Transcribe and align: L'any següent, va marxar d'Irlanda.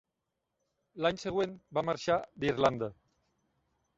L'any 1.05 1.19
següent, 1.25 1.53
va 1.77 1.83
marxar 1.89 2.17
d'Irlanda. 2.45 2.91